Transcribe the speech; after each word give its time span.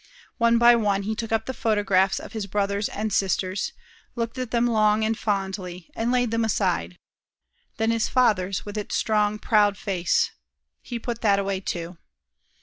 One 0.39 0.57
by 0.57 0.75
one 0.75 1.03
he 1.03 1.13
took 1.13 1.31
up 1.31 1.45
the 1.45 1.53
photographs 1.53 2.17
of 2.17 2.33
his 2.33 2.47
brothers 2.47 2.89
and 2.89 3.13
sisters, 3.13 3.71
looked 4.15 4.39
at 4.39 4.49
them 4.49 4.65
long 4.65 5.03
and 5.05 5.15
fondly, 5.15 5.91
and 5.95 6.11
laid 6.11 6.31
them 6.31 6.43
aside; 6.43 6.97
then 7.77 7.91
his 7.91 8.09
father's, 8.09 8.65
with 8.65 8.79
its 8.79 8.95
strong, 8.95 9.37
proud 9.37 9.77
face. 9.77 10.31
He 10.81 10.97
put 10.97 11.21
that 11.21 11.37
away, 11.37 11.59
too. 11.59 11.99